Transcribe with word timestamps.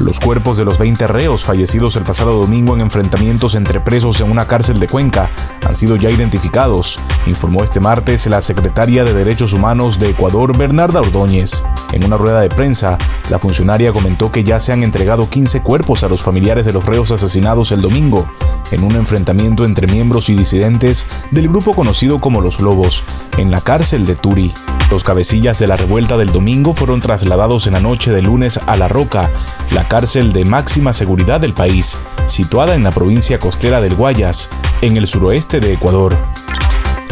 Los 0.00 0.18
cuerpos 0.18 0.56
de 0.56 0.64
los 0.64 0.78
20 0.78 1.06
reos 1.08 1.44
fallecidos 1.44 1.94
el 1.96 2.04
pasado 2.04 2.40
domingo 2.40 2.74
en 2.74 2.80
enfrentamientos 2.80 3.54
entre 3.54 3.80
presos 3.80 4.20
en 4.22 4.30
una 4.30 4.46
cárcel 4.46 4.80
de 4.80 4.88
Cuenca 4.88 5.28
han 5.66 5.74
sido 5.74 5.96
ya 5.96 6.10
identificados, 6.10 6.98
informó 7.26 7.62
este 7.62 7.80
martes 7.80 8.26
la 8.26 8.40
secretaria 8.40 9.04
de 9.04 9.12
Derechos 9.12 9.52
Humanos 9.52 9.98
de 9.98 10.08
Ecuador, 10.08 10.56
Bernarda 10.56 11.00
Ordóñez. 11.00 11.62
En 11.92 12.02
una 12.04 12.16
rueda 12.16 12.40
de 12.40 12.48
prensa, 12.48 12.96
la 13.28 13.38
funcionaria 13.38 13.92
comentó 13.92 14.32
que 14.32 14.42
ya 14.42 14.58
se 14.58 14.72
han 14.72 14.82
entregado 14.82 15.28
15 15.28 15.60
cuerpos 15.60 16.02
a 16.02 16.08
los 16.08 16.22
familiares 16.22 16.64
de 16.64 16.72
los 16.72 16.86
reos 16.86 17.10
asesinados 17.10 17.70
el 17.70 17.82
domingo 17.82 18.26
en 18.70 18.84
un 18.84 18.92
enfrentamiento 18.92 19.66
entre 19.66 19.86
miembros 19.86 20.30
y 20.30 20.34
disidentes 20.34 21.06
del 21.30 21.48
grupo 21.48 21.74
conocido 21.74 22.20
como 22.20 22.40
Los 22.40 22.60
Lobos, 22.60 23.04
en 23.36 23.50
la 23.50 23.60
cárcel 23.60 24.06
de 24.06 24.16
Turi. 24.16 24.54
Los 24.90 25.04
cabecillas 25.04 25.60
de 25.60 25.68
la 25.68 25.76
revuelta 25.76 26.16
del 26.16 26.32
domingo 26.32 26.74
fueron 26.74 27.00
trasladados 27.00 27.68
en 27.68 27.74
la 27.74 27.80
noche 27.80 28.10
de 28.10 28.22
lunes 28.22 28.58
a 28.66 28.76
La 28.76 28.88
Roca, 28.88 29.30
la 29.72 29.86
cárcel 29.86 30.32
de 30.32 30.44
máxima 30.44 30.92
seguridad 30.92 31.40
del 31.40 31.52
país, 31.52 31.96
situada 32.26 32.74
en 32.74 32.82
la 32.82 32.90
provincia 32.90 33.38
costera 33.38 33.80
del 33.80 33.94
Guayas, 33.94 34.50
en 34.82 34.96
el 34.96 35.06
suroeste 35.06 35.60
de 35.60 35.74
Ecuador. 35.74 36.16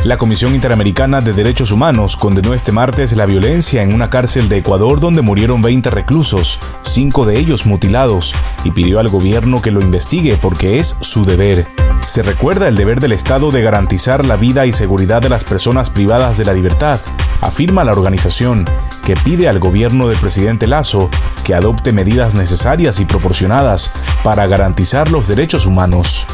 La 0.04 0.16
Comisión 0.16 0.54
Interamericana 0.54 1.20
de 1.20 1.32
Derechos 1.32 1.70
Humanos 1.70 2.16
condenó 2.16 2.52
este 2.52 2.72
martes 2.72 3.16
la 3.16 3.26
violencia 3.26 3.82
en 3.82 3.94
una 3.94 4.10
cárcel 4.10 4.48
de 4.48 4.58
Ecuador 4.58 4.98
donde 4.98 5.22
murieron 5.22 5.62
20 5.62 5.90
reclusos, 5.90 6.58
cinco 6.82 7.26
de 7.26 7.38
ellos 7.38 7.64
mutilados, 7.64 8.34
y 8.64 8.72
pidió 8.72 8.98
al 8.98 9.08
gobierno 9.08 9.62
que 9.62 9.70
lo 9.70 9.80
investigue 9.80 10.36
porque 10.40 10.78
es 10.78 10.96
su 11.00 11.24
deber. 11.24 11.68
Se 12.08 12.22
recuerda 12.22 12.68
el 12.68 12.74
deber 12.74 13.00
del 13.00 13.12
Estado 13.12 13.50
de 13.50 13.60
garantizar 13.60 14.24
la 14.24 14.36
vida 14.36 14.64
y 14.64 14.72
seguridad 14.72 15.20
de 15.20 15.28
las 15.28 15.44
personas 15.44 15.90
privadas 15.90 16.38
de 16.38 16.46
la 16.46 16.54
libertad, 16.54 17.00
afirma 17.42 17.84
la 17.84 17.92
organización, 17.92 18.64
que 19.04 19.14
pide 19.14 19.46
al 19.46 19.58
gobierno 19.58 20.08
del 20.08 20.16
presidente 20.16 20.66
Lazo 20.66 21.10
que 21.44 21.54
adopte 21.54 21.92
medidas 21.92 22.34
necesarias 22.34 22.98
y 23.00 23.04
proporcionadas 23.04 23.92
para 24.24 24.46
garantizar 24.46 25.10
los 25.10 25.28
derechos 25.28 25.66
humanos. 25.66 26.26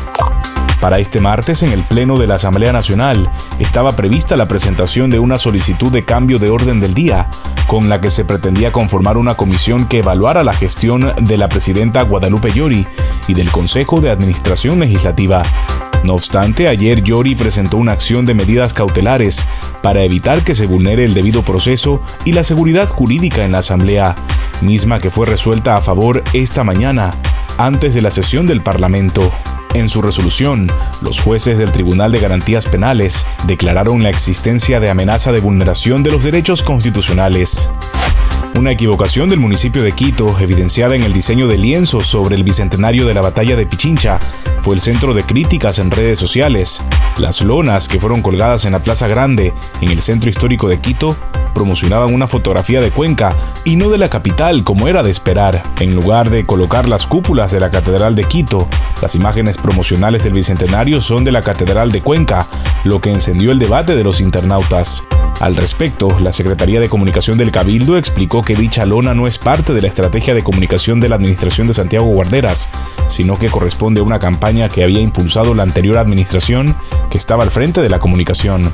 Para 0.85 0.99
este 0.99 1.19
martes, 1.19 1.63
en 1.63 1.73
el 1.73 1.83
Pleno 1.83 2.19
de 2.19 2.27
la 2.27 2.35
Asamblea 2.35 2.71
Nacional, 2.71 3.31
estaba 3.59 3.97
prevista 3.97 4.37
la 4.37 4.49
presentación 4.49 5.09
de 5.09 5.19
una 5.19 5.39
solicitud 5.39 5.91
de 5.91 6.05
cambio 6.05 6.39
de 6.39 6.51
orden 6.51 6.79
del 6.79 6.93
día, 6.93 7.27
con 7.67 7.89
la 7.89 8.03
que 8.03 8.11
se 8.11 8.27
pretendía 8.27 8.71
conformar 8.71 9.17
una 9.17 9.35
comisión 9.35 9.89
que 9.89 10.01
evaluara 10.01 10.45
la 10.45 10.53
gestión 10.53 11.15
de 11.23 11.39
la 11.39 11.49
presidenta 11.49 12.03
Guadalupe 12.03 12.53
Llori 12.53 12.87
y 13.29 13.33
del 13.33 13.51
Consejo 13.51 14.03
de 14.03 14.11
Administración 14.11 14.79
Legislativa. 14.79 15.43
No 16.03 16.13
obstante, 16.13 16.69
ayer 16.69 17.03
Yori 17.03 17.35
presentó 17.35 17.79
una 17.79 17.93
acción 17.93 18.27
de 18.27 18.35
medidas 18.35 18.75
cautelares 18.75 19.47
para 19.81 20.03
evitar 20.03 20.45
que 20.45 20.55
se 20.55 20.67
vulnere 20.67 21.07
el 21.07 21.15
debido 21.15 21.41
proceso 21.41 22.03
y 22.27 22.33
la 22.33 22.43
seguridad 22.43 22.91
jurídica 22.91 23.47
en 23.47 23.53
la 23.53 23.61
Asamblea, 23.61 24.17
misma 24.61 24.99
que 24.99 25.09
fue 25.09 25.25
resuelta 25.25 25.77
a 25.77 25.81
favor 25.81 26.23
esta 26.35 26.63
mañana, 26.63 27.15
antes 27.57 27.95
de 27.95 28.03
la 28.03 28.11
sesión 28.11 28.47
del 28.47 28.61
Parlamento. 28.61 29.33
En 29.75 29.91
su 29.91 30.03
resolución, 30.03 30.69
los 31.03 31.21
jueces 31.21 31.59
del 31.59 31.73
Tribunal 31.73 32.13
de 32.13 32.21
Garantías 32.21 32.67
Penales 32.67 33.27
declararon 33.49 34.05
la 34.05 34.11
existencia 34.11 34.79
de 34.79 34.89
amenaza 34.89 35.33
de 35.33 35.41
vulneración 35.41 36.05
de 36.05 36.13
los 36.13 36.23
derechos 36.23 36.63
constitucionales. 36.63 37.69
Una 38.55 38.71
equivocación 38.71 39.29
del 39.29 39.41
municipio 39.41 39.83
de 39.83 39.91
Quito, 39.91 40.39
evidenciada 40.39 40.95
en 40.95 41.03
el 41.03 41.13
diseño 41.13 41.49
de 41.49 41.59
lienzos 41.59 42.07
sobre 42.07 42.37
el 42.37 42.45
bicentenario 42.45 43.05
de 43.05 43.15
la 43.15 43.21
batalla 43.21 43.57
de 43.57 43.67
Pichincha, 43.67 44.21
fue 44.65 44.77
el 44.77 44.81
centro 44.81 45.13
de 45.13 45.25
críticas 45.25 45.79
en 45.79 45.91
redes 45.91 46.19
sociales. 46.19 46.83
Las 47.19 47.43
lonas 47.43 47.87
que 47.87 48.01
fueron 48.01 48.23
colgadas 48.23 48.65
en 48.65 48.73
la 48.73 48.79
Plaza 48.79 49.07
Grande, 49.07 49.53
en 49.83 49.91
el 49.91 50.01
centro 50.01 50.31
histórico 50.31 50.69
de 50.69 50.81
Quito, 50.81 51.19
promocionaban 51.53 52.15
una 52.15 52.27
fotografía 52.27 52.81
de 52.81 52.91
Cuenca 52.91 53.35
y 53.65 53.77
no 53.77 53.91
de 53.91 53.99
la 53.99 54.09
capital 54.09 54.65
como 54.65 54.89
era 54.89 55.03
de 55.03 55.11
esperar. 55.11 55.63
En 55.81 55.95
lugar 55.95 56.31
de 56.31 56.47
colocar 56.47 56.89
las 56.89 57.07
cúpulas 57.07 57.53
de 57.53 57.61
la 57.61 57.71
Catedral 57.71 58.15
de 58.15 58.25
Quito, 58.25 58.67
las 59.03 59.15
imágenes 59.15 59.59
promocionales 59.59 60.25
del 60.25 60.33
Bicentenario 60.33 61.03
son 61.03 61.25
de 61.25 61.33
la 61.33 61.43
Catedral 61.43 61.93
de 61.93 62.01
Cuenca, 62.01 62.47
lo 62.85 63.03
que 63.03 63.11
encendió 63.11 63.53
el 63.53 63.59
debate 63.59 63.95
de 63.95 64.03
los 64.03 64.23
internautas. 64.23 65.07
Al 65.41 65.57
respecto, 65.57 66.17
la 66.21 66.33
Secretaría 66.33 66.81
de 66.81 66.89
Comunicación 66.89 67.37
del 67.37 67.51
Cabildo 67.51 67.99
explicó 67.99 68.43
que 68.43 68.55
dicha 68.55 68.87
lona 68.87 69.15
no 69.15 69.27
es 69.27 69.39
parte 69.39 69.73
de 69.73 69.83
la 69.83 69.89
estrategia 69.89 70.33
de 70.33 70.45
comunicación 70.45 71.01
de 71.01 71.09
la 71.09 71.17
Administración 71.17 71.67
de 71.67 71.75
Santiago 71.75 72.07
Guarderas, 72.07 72.69
sino 73.09 73.37
que 73.37 73.49
corresponde 73.49 74.01
a 74.01 74.05
una 74.05 74.21
que 74.69 74.85
había 74.85 75.01
impulsado 75.01 75.53
la 75.53 75.65
anterior 75.65 75.99
administración 75.99 76.77
que 77.11 77.19
estaba 77.19 77.43
al 77.43 77.51
frente 77.51 77.83
de 77.83 77.89
la 77.89 77.99
comunicación. 77.99 78.73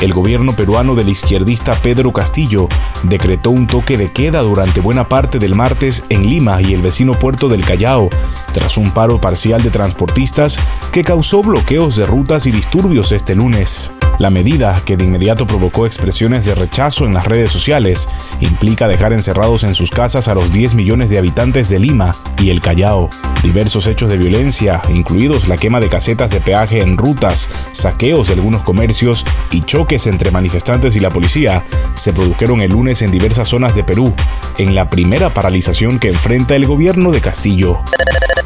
El 0.00 0.12
gobierno 0.12 0.54
peruano 0.54 0.94
del 0.94 1.08
izquierdista 1.08 1.72
Pedro 1.74 2.12
Castillo 2.12 2.68
decretó 3.04 3.50
un 3.50 3.66
toque 3.66 3.96
de 3.96 4.12
queda 4.12 4.42
durante 4.42 4.80
buena 4.80 5.08
parte 5.08 5.38
del 5.38 5.54
martes 5.54 6.04
en 6.10 6.28
Lima 6.28 6.60
y 6.60 6.74
el 6.74 6.82
vecino 6.82 7.12
puerto 7.12 7.48
del 7.48 7.64
Callao, 7.64 8.10
tras 8.52 8.76
un 8.76 8.90
paro 8.90 9.20
parcial 9.20 9.62
de 9.62 9.70
transportistas 9.70 10.58
que 10.92 11.04
causó 11.04 11.42
bloqueos 11.42 11.96
de 11.96 12.04
rutas 12.04 12.46
y 12.46 12.50
disturbios 12.50 13.12
este 13.12 13.34
lunes. 13.34 13.92
La 14.22 14.30
medida, 14.30 14.80
que 14.84 14.96
de 14.96 15.02
inmediato 15.02 15.48
provocó 15.48 15.84
expresiones 15.84 16.44
de 16.44 16.54
rechazo 16.54 17.06
en 17.06 17.12
las 17.12 17.26
redes 17.26 17.50
sociales, 17.50 18.08
implica 18.38 18.86
dejar 18.86 19.12
encerrados 19.12 19.64
en 19.64 19.74
sus 19.74 19.90
casas 19.90 20.28
a 20.28 20.34
los 20.34 20.52
10 20.52 20.76
millones 20.76 21.10
de 21.10 21.18
habitantes 21.18 21.68
de 21.68 21.80
Lima 21.80 22.14
y 22.38 22.50
el 22.50 22.60
Callao. 22.60 23.10
Diversos 23.42 23.88
hechos 23.88 24.10
de 24.10 24.18
violencia, 24.18 24.80
incluidos 24.90 25.48
la 25.48 25.56
quema 25.56 25.80
de 25.80 25.88
casetas 25.88 26.30
de 26.30 26.40
peaje 26.40 26.82
en 26.82 26.98
rutas, 26.98 27.48
saqueos 27.72 28.28
de 28.28 28.34
algunos 28.34 28.62
comercios 28.62 29.26
y 29.50 29.62
choques 29.62 30.06
entre 30.06 30.30
manifestantes 30.30 30.94
y 30.94 31.00
la 31.00 31.10
policía, 31.10 31.64
se 31.96 32.12
produjeron 32.12 32.60
el 32.60 32.70
lunes 32.70 33.02
en 33.02 33.10
diversas 33.10 33.48
zonas 33.48 33.74
de 33.74 33.82
Perú, 33.82 34.14
en 34.56 34.76
la 34.76 34.88
primera 34.88 35.30
paralización 35.30 35.98
que 35.98 36.10
enfrenta 36.10 36.54
el 36.54 36.66
gobierno 36.66 37.10
de 37.10 37.20
Castillo. 37.20 37.80